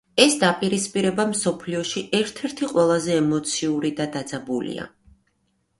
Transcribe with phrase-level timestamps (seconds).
[0.21, 4.91] ეს დაპირისპირება მსოფლიოში ერთ-ერთი ყველაზე ემოციური და დაძაბულია.